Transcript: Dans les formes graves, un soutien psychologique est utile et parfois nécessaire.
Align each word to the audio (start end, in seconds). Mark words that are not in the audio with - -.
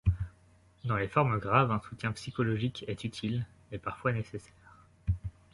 Dans 0.83 0.95
les 0.97 1.07
formes 1.07 1.37
graves, 1.37 1.69
un 1.71 1.79
soutien 1.79 2.11
psychologique 2.11 2.83
est 2.87 3.03
utile 3.03 3.45
et 3.71 3.77
parfois 3.77 4.11
nécessaire. 4.13 4.81